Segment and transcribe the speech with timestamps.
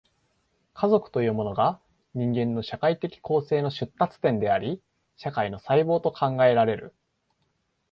[0.73, 1.79] 家族というものが、
[2.15, 4.81] 人間の社会的構成の出立点であり、
[5.15, 6.95] 社会の細胞と考えられる。